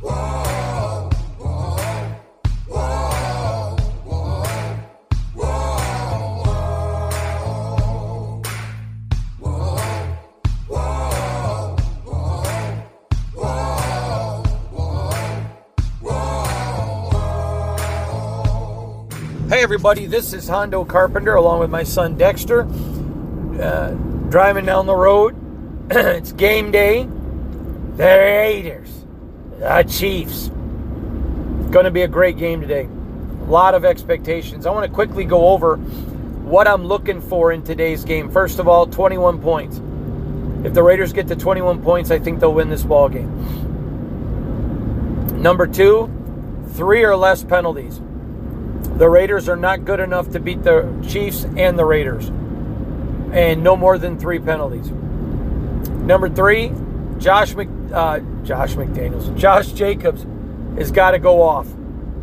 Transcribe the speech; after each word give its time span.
Hey, 0.00 0.06
everybody, 19.64 20.06
this 20.06 20.32
is 20.32 20.46
Hondo 20.46 20.84
Carpenter 20.84 21.34
along 21.34 21.58
with 21.58 21.70
my 21.70 21.82
son 21.82 22.16
Dexter. 22.16 22.62
Uh, 23.60 23.90
driving 24.28 24.64
down 24.64 24.86
the 24.86 24.94
road. 24.94 25.34
it's 25.90 26.30
game 26.30 26.70
day. 26.70 27.08
The 27.96 28.04
Raiders, 28.04 29.04
the 29.58 29.82
Chiefs. 29.88 30.48
Going 31.70 31.84
to 31.84 31.90
be 31.90 32.02
a 32.02 32.08
great 32.08 32.38
game 32.38 32.60
today. 32.60 32.88
A 33.40 33.44
lot 33.50 33.74
of 33.74 33.84
expectations. 33.84 34.66
I 34.66 34.70
want 34.70 34.86
to 34.86 34.92
quickly 34.92 35.24
go 35.24 35.48
over 35.48 35.76
what 35.76 36.66
I'm 36.66 36.84
looking 36.84 37.20
for 37.20 37.52
in 37.52 37.62
today's 37.62 38.04
game. 38.04 38.30
First 38.30 38.58
of 38.58 38.68
all, 38.68 38.86
21 38.86 39.40
points. 39.40 39.80
If 40.66 40.74
the 40.74 40.82
Raiders 40.82 41.12
get 41.12 41.28
to 41.28 41.36
21 41.36 41.82
points, 41.82 42.10
I 42.10 42.18
think 42.18 42.40
they'll 42.40 42.54
win 42.54 42.68
this 42.70 42.82
ball 42.82 43.08
game. 43.08 43.32
Number 45.42 45.66
two, 45.66 46.10
three 46.72 47.04
or 47.04 47.16
less 47.16 47.44
penalties. 47.44 48.00
The 48.98 49.08
Raiders 49.08 49.48
are 49.48 49.56
not 49.56 49.84
good 49.84 50.00
enough 50.00 50.30
to 50.30 50.40
beat 50.40 50.62
the 50.64 50.88
Chiefs 51.06 51.44
and 51.56 51.78
the 51.78 51.84
Raiders. 51.84 52.28
And 53.32 53.62
no 53.62 53.76
more 53.76 53.98
than 53.98 54.18
three 54.18 54.38
penalties. 54.40 54.90
Number 54.90 56.28
three, 56.28 56.72
Josh 57.18 57.54
Mc, 57.54 57.68
uh, 57.92 58.20
Josh 58.44 58.74
McDaniels, 58.74 59.36
Josh 59.36 59.72
Jacobs 59.72 60.26
has 60.76 60.90
got 60.90 61.12
to 61.12 61.18
go 61.18 61.42
off. 61.42 61.66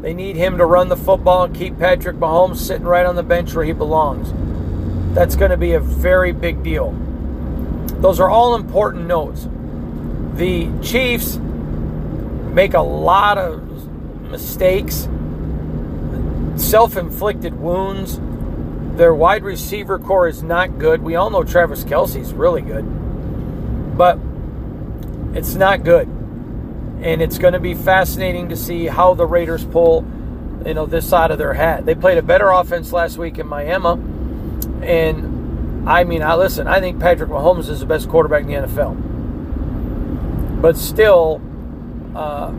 They 0.00 0.14
need 0.14 0.36
him 0.36 0.58
to 0.58 0.66
run 0.66 0.88
the 0.88 0.96
football 0.96 1.44
and 1.44 1.54
keep 1.54 1.78
Patrick 1.78 2.16
Mahomes 2.16 2.56
sitting 2.56 2.86
right 2.86 3.06
on 3.06 3.14
the 3.14 3.22
bench 3.22 3.54
where 3.54 3.64
he 3.64 3.72
belongs. 3.72 4.32
That's 5.14 5.36
going 5.36 5.50
to 5.50 5.56
be 5.56 5.72
a 5.72 5.80
very 5.80 6.32
big 6.32 6.62
deal. 6.62 6.92
Those 8.00 8.18
are 8.18 8.28
all 8.28 8.56
important 8.56 9.06
notes. 9.06 9.46
The 10.34 10.70
Chiefs 10.82 11.36
make 11.36 12.74
a 12.74 12.80
lot 12.80 13.38
of 13.38 13.62
mistakes 14.30 15.08
self 16.56 16.96
inflicted 16.96 17.58
wounds. 17.58 18.18
Their 18.96 19.14
wide 19.14 19.42
receiver 19.42 19.98
core 19.98 20.28
is 20.28 20.42
not 20.42 20.78
good. 20.78 21.02
We 21.02 21.14
all 21.14 21.30
know 21.30 21.44
Travis 21.44 21.84
Kelce's 21.84 22.32
really 22.32 22.62
good, 22.62 22.84
but 23.96 24.18
it's 25.34 25.54
not 25.54 25.84
good. 25.84 26.08
And 27.02 27.20
it's 27.20 27.38
going 27.38 27.54
to 27.54 27.60
be 27.60 27.74
fascinating 27.74 28.50
to 28.50 28.56
see 28.56 28.86
how 28.86 29.14
the 29.14 29.26
Raiders 29.26 29.64
pull, 29.64 30.04
you 30.64 30.74
know, 30.74 30.86
this 30.86 31.08
side 31.08 31.30
of 31.30 31.38
their 31.38 31.54
hat. 31.54 31.84
They 31.84 31.94
played 31.94 32.18
a 32.18 32.22
better 32.22 32.50
offense 32.50 32.92
last 32.92 33.18
week 33.18 33.38
in 33.38 33.48
Miami, 33.48 34.00
and 34.86 35.88
I 35.88 36.04
mean, 36.04 36.22
I 36.22 36.36
listen. 36.36 36.68
I 36.68 36.80
think 36.80 37.00
Patrick 37.00 37.30
Mahomes 37.30 37.68
is 37.68 37.80
the 37.80 37.86
best 37.86 38.08
quarterback 38.08 38.42
in 38.42 38.48
the 38.48 38.54
NFL, 38.54 40.62
but 40.62 40.76
still. 40.76 41.40
Uh, 42.14 42.52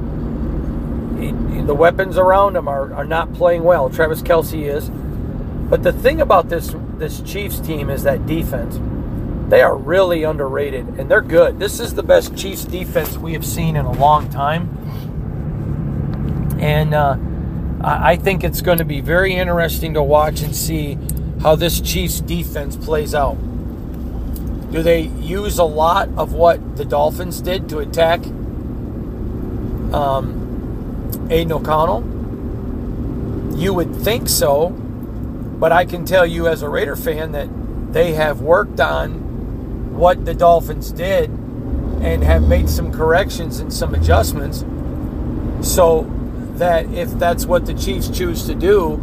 the 1.65 1.75
weapons 1.75 2.17
around 2.17 2.55
him 2.55 2.67
are, 2.67 2.93
are 2.93 3.05
not 3.05 3.33
playing 3.33 3.63
well. 3.63 3.89
Travis 3.89 4.21
Kelce 4.21 4.67
is. 4.67 4.89
But 5.69 5.83
the 5.83 5.93
thing 5.93 6.21
about 6.21 6.49
this 6.49 6.75
this 6.97 7.21
Chiefs 7.21 7.59
team 7.59 7.89
is 7.89 8.03
that 8.03 8.27
defense. 8.27 8.77
They 9.49 9.61
are 9.61 9.75
really 9.75 10.23
underrated 10.23 10.87
and 10.99 11.09
they're 11.09 11.21
good. 11.21 11.59
This 11.59 11.79
is 11.79 11.93
the 11.93 12.03
best 12.03 12.35
Chiefs 12.35 12.65
defense 12.65 13.17
we 13.17 13.33
have 13.33 13.45
seen 13.45 13.75
in 13.75 13.85
a 13.85 13.91
long 13.91 14.29
time. 14.29 14.69
And 16.59 16.93
uh, 16.93 17.17
I 17.81 18.15
think 18.15 18.43
it's 18.43 18.61
going 18.61 18.77
to 18.77 18.85
be 18.85 19.01
very 19.01 19.33
interesting 19.35 19.93
to 19.95 20.01
watch 20.01 20.41
and 20.41 20.55
see 20.55 20.97
how 21.41 21.55
this 21.55 21.81
Chiefs 21.81 22.21
defense 22.21 22.77
plays 22.77 23.13
out. 23.13 23.35
Do 24.71 24.81
they 24.81 25.01
use 25.01 25.59
a 25.59 25.65
lot 25.65 26.09
of 26.17 26.33
what 26.33 26.77
the 26.77 26.85
Dolphins 26.85 27.41
did 27.41 27.69
to 27.69 27.79
attack 27.79 28.25
um, 29.93 31.27
Aidan 31.29 31.51
O'Connell? 31.51 32.01
You 33.59 33.73
would 33.73 33.95
think 33.95 34.29
so, 34.29 34.69
but 34.69 35.71
I 35.71 35.85
can 35.85 36.05
tell 36.05 36.25
you 36.25 36.47
as 36.47 36.63
a 36.63 36.69
Raider 36.69 36.95
fan 36.95 37.33
that 37.33 37.49
they 37.93 38.13
have 38.13 38.41
worked 38.41 38.79
on 38.79 39.22
what 39.95 40.25
the 40.25 40.33
Dolphins 40.33 40.91
did 40.91 41.29
and 41.29 42.23
have 42.23 42.47
made 42.47 42.69
some 42.69 42.91
corrections 42.91 43.59
and 43.59 43.71
some 43.73 43.93
adjustments 43.95 44.65
so 45.61 46.09
that 46.55 46.85
if 46.93 47.09
that's 47.11 47.45
what 47.45 47.65
the 47.65 47.73
Chiefs 47.73 48.09
choose 48.09 48.45
to 48.45 48.55
do, 48.55 48.99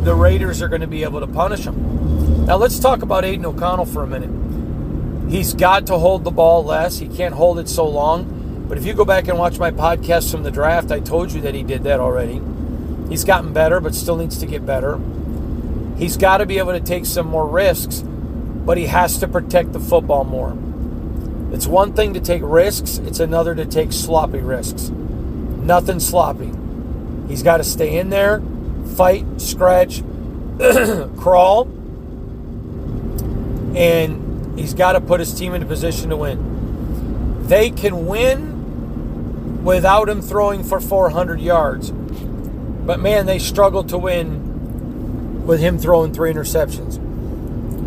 the 0.00 0.14
Raiders 0.14 0.62
are 0.62 0.68
going 0.68 0.80
to 0.80 0.86
be 0.86 1.02
able 1.02 1.20
to 1.20 1.26
punish 1.26 1.64
them. 1.64 2.46
Now 2.46 2.56
let's 2.56 2.78
talk 2.78 3.02
about 3.02 3.24
Aidan 3.24 3.46
O'Connell 3.46 3.86
for 3.86 4.02
a 4.02 4.06
minute. 4.06 5.30
He's 5.30 5.54
got 5.54 5.86
to 5.86 5.98
hold 5.98 6.24
the 6.24 6.30
ball 6.30 6.64
less. 6.64 6.98
He 6.98 7.08
can't 7.08 7.34
hold 7.34 7.58
it 7.58 7.68
so 7.68 7.88
long. 7.88 8.66
But 8.68 8.78
if 8.78 8.84
you 8.86 8.94
go 8.94 9.04
back 9.04 9.28
and 9.28 9.38
watch 9.38 9.58
my 9.58 9.70
podcast 9.70 10.30
from 10.30 10.42
the 10.42 10.50
draft, 10.50 10.90
I 10.90 11.00
told 11.00 11.32
you 11.32 11.40
that 11.42 11.54
he 11.54 11.62
did 11.62 11.84
that 11.84 12.00
already. 12.00 12.40
He's 13.08 13.24
gotten 13.24 13.52
better, 13.52 13.80
but 13.80 13.94
still 13.94 14.16
needs 14.16 14.38
to 14.38 14.46
get 14.46 14.64
better. 14.64 15.00
He's 15.96 16.16
got 16.16 16.38
to 16.38 16.46
be 16.46 16.58
able 16.58 16.72
to 16.72 16.80
take 16.80 17.06
some 17.06 17.26
more 17.26 17.46
risks, 17.46 18.04
but 18.64 18.78
he 18.78 18.86
has 18.86 19.18
to 19.18 19.28
protect 19.28 19.72
the 19.72 19.80
football 19.80 20.24
more. 20.24 20.56
It's 21.54 21.66
one 21.66 21.92
thing 21.92 22.14
to 22.14 22.20
take 22.20 22.42
risks, 22.44 22.98
it's 22.98 23.20
another 23.20 23.54
to 23.54 23.64
take 23.64 23.92
sloppy 23.92 24.40
risks. 24.40 24.88
Nothing 24.90 26.00
sloppy. 26.00 26.52
He's 27.28 27.42
got 27.42 27.58
to 27.58 27.64
stay 27.64 27.98
in 27.98 28.10
there, 28.10 28.42
fight, 28.96 29.24
scratch, 29.40 30.02
crawl, 31.16 31.64
and 33.76 34.58
he's 34.58 34.74
got 34.74 34.92
to 34.92 35.00
put 35.00 35.20
his 35.20 35.32
team 35.34 35.54
in 35.54 35.62
a 35.62 35.66
position 35.66 36.10
to 36.10 36.16
win. 36.16 37.46
They 37.46 37.70
can 37.70 38.06
win 38.06 39.64
without 39.64 40.08
him 40.08 40.22
throwing 40.22 40.62
for 40.62 40.80
400 40.80 41.40
yards. 41.40 41.90
But 41.90 43.00
man, 43.00 43.26
they 43.26 43.38
struggled 43.38 43.88
to 43.90 43.98
win 43.98 45.46
with 45.46 45.60
him 45.60 45.78
throwing 45.78 46.12
three 46.12 46.32
interceptions. 46.32 47.03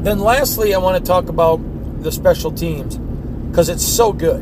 Then, 0.07 0.19
lastly, 0.21 0.73
I 0.73 0.77
want 0.77 0.97
to 0.97 1.05
talk 1.05 1.27
about 1.27 1.57
the 2.01 2.13
special 2.13 2.49
teams 2.49 2.95
because 2.95 3.67
it's 3.67 3.85
so 3.85 4.13
good. 4.13 4.41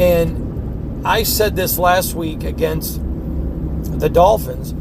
And 0.00 1.06
I 1.06 1.24
said 1.24 1.56
this 1.56 1.78
last 1.78 2.14
week 2.14 2.42
against 2.42 3.02
the 4.00 4.08
Dolphins. 4.08 4.72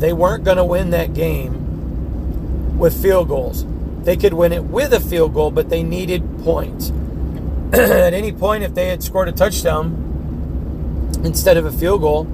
They 0.00 0.12
weren't 0.12 0.42
going 0.42 0.56
to 0.56 0.64
win 0.64 0.90
that 0.90 1.14
game 1.14 2.76
with 2.76 3.00
field 3.00 3.28
goals. 3.28 3.64
They 4.02 4.16
could 4.16 4.34
win 4.34 4.52
it 4.52 4.64
with 4.64 4.92
a 4.92 4.98
field 4.98 5.32
goal, 5.32 5.52
but 5.52 5.68
they 5.68 5.84
needed 5.84 6.40
points. 6.42 6.90
At 7.72 8.14
any 8.14 8.32
point, 8.32 8.64
if 8.64 8.74
they 8.74 8.88
had 8.88 9.04
scored 9.04 9.28
a 9.28 9.32
touchdown, 9.32 11.12
instead 11.22 11.56
of 11.56 11.64
a 11.64 11.70
field 11.70 12.00
goal, 12.00 12.24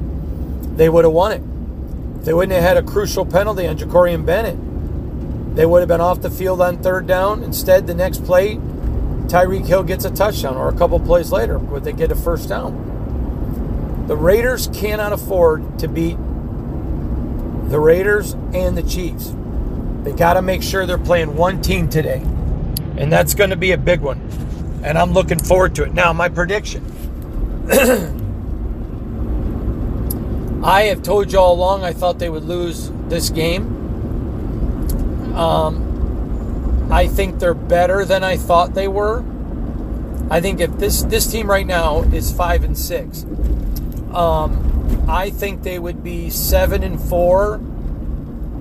they 0.76 0.88
would 0.88 1.04
have 1.04 1.12
won 1.12 1.32
it. 1.32 2.24
They 2.24 2.32
wouldn't 2.32 2.52
have 2.52 2.62
had 2.62 2.78
a 2.78 2.82
crucial 2.82 3.26
penalty 3.26 3.66
on 3.66 3.76
Jakorian 3.76 4.24
Bennett, 4.24 4.56
they 5.60 5.66
would 5.66 5.80
have 5.80 5.88
been 5.88 6.00
off 6.00 6.22
the 6.22 6.30
field 6.30 6.62
on 6.62 6.82
third 6.82 7.06
down. 7.06 7.42
Instead, 7.42 7.86
the 7.86 7.92
next 7.92 8.24
play, 8.24 8.56
Tyreek 9.26 9.66
Hill 9.66 9.82
gets 9.82 10.06
a 10.06 10.10
touchdown, 10.10 10.56
or 10.56 10.70
a 10.70 10.74
couple 10.74 10.98
plays 10.98 11.32
later, 11.32 11.58
would 11.58 11.84
they 11.84 11.92
get 11.92 12.10
a 12.10 12.14
first 12.14 12.48
down? 12.48 14.06
The 14.08 14.16
Raiders 14.16 14.70
cannot 14.72 15.12
afford 15.12 15.78
to 15.80 15.86
beat 15.86 16.16
the 17.68 17.78
Raiders 17.78 18.32
and 18.54 18.74
the 18.74 18.82
Chiefs. 18.82 19.34
They 20.02 20.12
got 20.12 20.32
to 20.34 20.40
make 20.40 20.62
sure 20.62 20.86
they're 20.86 20.96
playing 20.96 21.36
one 21.36 21.60
team 21.60 21.90
today. 21.90 22.22
And 22.96 23.12
that's 23.12 23.34
going 23.34 23.50
to 23.50 23.56
be 23.56 23.72
a 23.72 23.76
big 23.76 24.00
one. 24.00 24.18
And 24.82 24.96
I'm 24.96 25.12
looking 25.12 25.40
forward 25.40 25.74
to 25.74 25.82
it. 25.82 25.92
Now, 25.92 26.14
my 26.14 26.30
prediction 26.30 26.82
I 30.64 30.84
have 30.84 31.02
told 31.02 31.30
you 31.30 31.38
all 31.38 31.52
along 31.52 31.84
I 31.84 31.92
thought 31.92 32.18
they 32.18 32.30
would 32.30 32.44
lose 32.44 32.90
this 33.08 33.28
game. 33.28 33.79
Um, 35.34 36.88
I 36.90 37.06
think 37.06 37.38
they're 37.38 37.54
better 37.54 38.04
than 38.04 38.24
I 38.24 38.36
thought 38.36 38.74
they 38.74 38.88
were. 38.88 39.24
I 40.30 40.40
think 40.40 40.60
if 40.60 40.76
this 40.78 41.02
this 41.02 41.26
team 41.26 41.50
right 41.50 41.66
now 41.66 42.02
is 42.02 42.32
five 42.32 42.62
and 42.62 42.78
six, 42.78 43.24
um, 44.12 45.04
I 45.08 45.30
think 45.30 45.62
they 45.62 45.78
would 45.78 46.04
be 46.04 46.30
seven 46.30 46.82
and 46.82 47.00
four, 47.00 47.60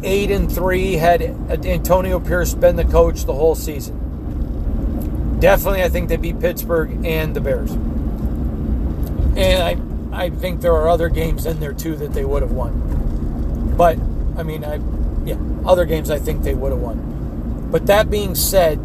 eight 0.03 0.31
and 0.31 0.51
three 0.51 0.93
had 0.93 1.21
Antonio 1.21 2.19
Pierce 2.19 2.53
been 2.53 2.75
the 2.75 2.85
coach 2.85 3.25
the 3.25 3.33
whole 3.33 3.55
season. 3.55 5.37
Definitely, 5.39 5.83
I 5.83 5.89
think 5.89 6.09
they 6.09 6.17
beat 6.17 6.39
Pittsburgh 6.39 7.05
and 7.05 7.35
the 7.35 7.41
Bears, 7.41 7.71
and 7.71 9.63
I 9.63 9.77
I 10.11 10.29
think 10.31 10.61
there 10.61 10.73
are 10.73 10.89
other 10.89 11.09
games 11.09 11.45
in 11.45 11.59
there 11.59 11.73
too 11.73 11.95
that 11.97 12.13
they 12.13 12.25
would 12.25 12.41
have 12.41 12.51
won. 12.51 13.75
But 13.77 13.97
I 14.37 14.43
mean, 14.43 14.65
I 14.65 14.79
yeah, 15.29 15.37
other 15.65 15.85
games 15.85 16.09
I 16.09 16.19
think 16.19 16.43
they 16.43 16.53
would 16.53 16.71
have 16.71 16.81
won. 16.81 17.69
But 17.71 17.85
that 17.85 18.09
being 18.09 18.33
said, 18.33 18.79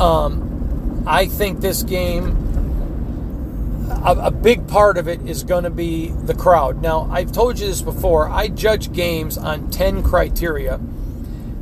um, 0.00 1.04
I 1.06 1.26
think 1.26 1.60
this 1.60 1.82
game, 1.82 2.40
a, 3.90 4.16
a 4.24 4.30
big 4.30 4.66
part 4.66 4.96
of 4.96 5.08
it 5.08 5.20
is 5.28 5.44
going 5.44 5.64
to 5.64 5.70
be 5.70 6.08
the 6.08 6.34
crowd. 6.34 6.80
Now, 6.80 7.08
I've 7.12 7.32
told 7.32 7.58
you 7.58 7.66
this 7.66 7.82
before. 7.82 8.28
I 8.28 8.48
judge 8.48 8.92
games 8.92 9.36
on 9.36 9.70
ten 9.70 10.02
criteria 10.02 10.78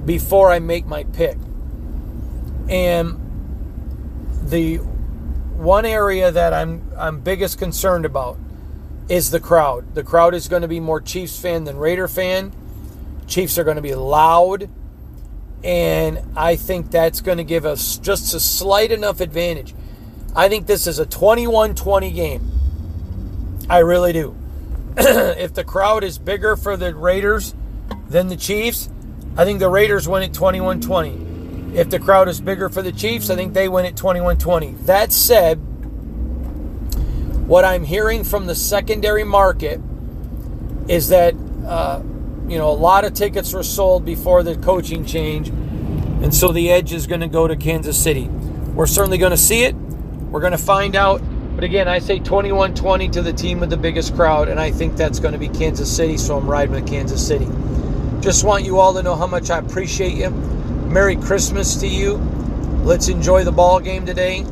before 0.04 0.52
I 0.52 0.60
make 0.60 0.86
my 0.86 1.04
pick, 1.04 1.36
and 2.68 3.18
the 4.44 4.76
one 4.76 5.84
area 5.84 6.30
that 6.30 6.52
I'm 6.52 6.88
I'm 6.96 7.20
biggest 7.20 7.58
concerned 7.58 8.04
about 8.04 8.38
is 9.08 9.30
the 9.30 9.40
crowd. 9.40 9.94
The 9.94 10.04
crowd 10.04 10.34
is 10.34 10.46
going 10.46 10.62
to 10.62 10.68
be 10.68 10.80
more 10.80 11.00
Chiefs 11.00 11.38
fan 11.38 11.64
than 11.64 11.76
Raider 11.76 12.06
fan. 12.06 12.52
Chiefs 13.32 13.56
are 13.56 13.64
going 13.64 13.76
to 13.76 13.82
be 13.82 13.94
loud, 13.94 14.68
and 15.64 16.20
I 16.36 16.56
think 16.56 16.90
that's 16.90 17.22
going 17.22 17.38
to 17.38 17.44
give 17.44 17.64
us 17.64 17.96
just 17.96 18.34
a 18.34 18.40
slight 18.40 18.92
enough 18.92 19.22
advantage. 19.22 19.74
I 20.36 20.50
think 20.50 20.66
this 20.66 20.86
is 20.86 20.98
a 20.98 21.06
21-20 21.06 22.14
game. 22.14 22.50
I 23.70 23.78
really 23.78 24.12
do. 24.12 24.36
if 24.98 25.54
the 25.54 25.64
crowd 25.64 26.04
is 26.04 26.18
bigger 26.18 26.56
for 26.56 26.76
the 26.76 26.94
Raiders 26.94 27.54
than 28.06 28.28
the 28.28 28.36
Chiefs, 28.36 28.90
I 29.34 29.46
think 29.46 29.60
the 29.60 29.70
Raiders 29.70 30.06
win 30.06 30.22
at 30.22 30.32
21-20. 30.32 31.74
If 31.74 31.88
the 31.88 31.98
crowd 31.98 32.28
is 32.28 32.38
bigger 32.38 32.68
for 32.68 32.82
the 32.82 32.92
Chiefs, 32.92 33.30
I 33.30 33.36
think 33.36 33.54
they 33.54 33.66
win 33.66 33.86
at 33.86 33.96
21 33.96 34.36
20. 34.36 34.72
That 34.82 35.10
said, 35.10 35.54
what 37.46 37.64
I'm 37.64 37.84
hearing 37.84 38.24
from 38.24 38.44
the 38.44 38.54
secondary 38.54 39.24
market 39.24 39.80
is 40.86 41.08
that, 41.08 41.34
uh, 41.66 42.02
you 42.52 42.58
know, 42.58 42.68
a 42.68 42.76
lot 42.76 43.06
of 43.06 43.14
tickets 43.14 43.54
were 43.54 43.62
sold 43.62 44.04
before 44.04 44.42
the 44.42 44.56
coaching 44.56 45.06
change, 45.06 45.48
and 45.48 46.34
so 46.34 46.52
the 46.52 46.70
edge 46.70 46.92
is 46.92 47.06
going 47.06 47.22
to 47.22 47.26
go 47.26 47.48
to 47.48 47.56
Kansas 47.56 47.96
City. 47.96 48.28
We're 48.74 48.86
certainly 48.86 49.16
going 49.16 49.30
to 49.30 49.38
see 49.38 49.64
it. 49.64 49.74
We're 49.74 50.40
going 50.40 50.52
to 50.52 50.58
find 50.58 50.94
out. 50.94 51.22
But 51.54 51.64
again, 51.64 51.88
I 51.88 51.98
say 51.98 52.18
21 52.18 52.74
20 52.74 53.08
to 53.08 53.22
the 53.22 53.32
team 53.32 53.60
with 53.60 53.70
the 53.70 53.78
biggest 53.78 54.14
crowd, 54.14 54.48
and 54.48 54.60
I 54.60 54.70
think 54.70 54.96
that's 54.96 55.18
going 55.18 55.32
to 55.32 55.38
be 55.38 55.48
Kansas 55.48 55.90
City, 55.90 56.18
so 56.18 56.36
I'm 56.36 56.46
riding 56.46 56.74
with 56.74 56.86
Kansas 56.86 57.26
City. 57.26 57.48
Just 58.20 58.44
want 58.44 58.64
you 58.64 58.78
all 58.78 58.92
to 58.92 59.02
know 59.02 59.16
how 59.16 59.26
much 59.26 59.48
I 59.48 59.56
appreciate 59.56 60.12
you. 60.12 60.28
Merry 60.28 61.16
Christmas 61.16 61.76
to 61.76 61.88
you. 61.88 62.16
Let's 62.84 63.08
enjoy 63.08 63.44
the 63.44 63.52
ball 63.52 63.80
game 63.80 64.04
today 64.04 64.44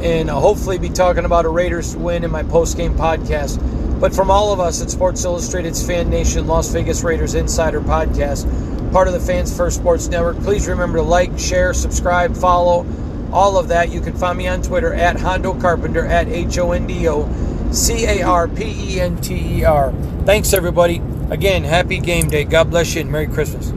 and 0.00 0.30
hopefully 0.30 0.78
be 0.78 0.88
talking 0.88 1.26
about 1.26 1.44
a 1.44 1.50
Raiders 1.50 1.94
win 1.94 2.24
in 2.24 2.30
my 2.30 2.42
post 2.42 2.78
game 2.78 2.94
podcast. 2.94 3.60
But 4.04 4.14
from 4.14 4.30
all 4.30 4.52
of 4.52 4.60
us 4.60 4.82
at 4.82 4.90
Sports 4.90 5.24
Illustrated's 5.24 5.86
Fan 5.86 6.10
Nation 6.10 6.46
Las 6.46 6.68
Vegas 6.68 7.02
Raiders 7.02 7.34
Insider 7.34 7.80
Podcast, 7.80 8.44
part 8.92 9.08
of 9.08 9.14
the 9.14 9.18
Fans 9.18 9.56
First 9.56 9.78
Sports 9.78 10.08
Network, 10.08 10.38
please 10.40 10.68
remember 10.68 10.98
to 10.98 11.02
like, 11.02 11.38
share, 11.38 11.72
subscribe, 11.72 12.36
follow, 12.36 12.84
all 13.32 13.56
of 13.56 13.68
that. 13.68 13.90
You 13.90 14.02
can 14.02 14.12
find 14.12 14.36
me 14.36 14.46
on 14.46 14.60
Twitter 14.60 14.92
at 14.92 15.18
Hondo 15.18 15.58
Carpenter 15.58 16.04
at 16.04 16.28
H 16.28 16.58
O 16.58 16.72
N 16.72 16.86
D 16.86 17.08
O 17.08 17.26
C 17.72 18.04
A 18.04 18.22
R 18.22 18.46
P 18.46 18.64
E 18.64 19.00
N 19.00 19.18
T 19.22 19.60
E 19.60 19.64
R. 19.64 19.90
Thanks, 20.26 20.52
everybody. 20.52 21.00
Again, 21.30 21.64
happy 21.64 21.98
game 21.98 22.28
day. 22.28 22.44
God 22.44 22.68
bless 22.68 22.94
you 22.94 23.00
and 23.00 23.10
Merry 23.10 23.26
Christmas. 23.26 23.72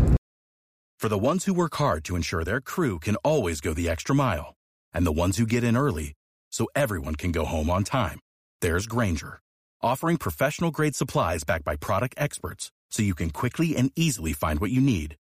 For 1.00 1.08
the 1.08 1.18
ones 1.18 1.46
who 1.46 1.54
work 1.54 1.76
hard 1.76 2.04
to 2.04 2.18
ensure 2.18 2.44
their 2.44 2.60
crew 2.60 3.00
can 3.00 3.16
always 3.24 3.62
go 3.62 3.74
the 3.74 3.88
extra 3.88 4.14
mile, 4.14 4.56
and 4.94 5.08
the 5.08 5.14
ones 5.14 5.38
who 5.38 5.46
get 5.46 5.64
in 5.64 5.78
early 5.78 6.16
so 6.52 6.68
everyone 6.76 7.16
can 7.16 7.32
go 7.32 7.46
home 7.46 7.70
on 7.70 7.86
time, 7.86 8.20
there's 8.60 8.88
Grainger, 8.88 9.40
offering 9.82 10.18
professional 10.18 10.72
grade 10.72 10.96
supplies 10.96 11.44
backed 11.44 11.66
by 11.66 11.76
product 11.76 12.16
experts 12.18 12.72
so 12.90 13.04
you 13.04 13.14
can 13.14 13.30
quickly 13.30 13.76
and 13.76 13.92
easily 13.96 14.34
find 14.34 14.60
what 14.60 14.72
you 14.72 14.82
need. 14.82 15.16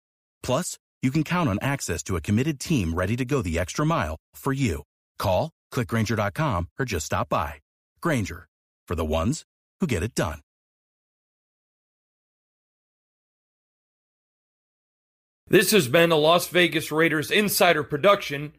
Plus, 0.44 0.78
you 1.02 1.12
can 1.12 1.24
count 1.24 1.50
on 1.50 1.60
access 1.62 2.02
to 2.04 2.16
a 2.16 2.22
committed 2.22 2.60
team 2.60 2.94
ready 2.94 3.16
to 3.16 3.26
go 3.26 3.42
the 3.42 3.60
extra 3.60 3.86
mile 3.86 4.16
for 4.34 4.54
you. 4.54 4.84
Call, 5.20 5.52
clickgrainger.com, 5.74 6.70
or 6.80 6.86
just 6.86 7.06
stop 7.06 7.30
by. 7.30 7.56
Grainger, 8.02 8.48
for 8.88 8.96
the 8.96 9.06
ones 9.06 9.44
who 9.80 9.88
get 9.88 10.04
it 10.04 10.16
done. 10.16 10.40
This 15.48 15.72
has 15.72 15.88
been 15.88 16.12
a 16.12 16.16
Las 16.16 16.48
Vegas 16.48 16.92
Raiders 16.92 17.30
insider 17.30 17.84
production 17.84 18.54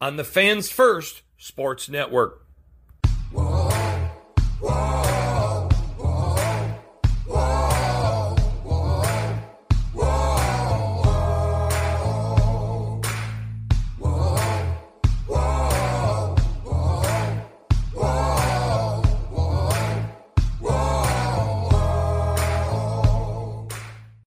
on 0.00 0.16
the 0.16 0.24
Fans 0.24 0.70
First 0.70 1.20
Sports 1.36 1.90
Network. 1.90 2.46
Whoa. 3.30 3.69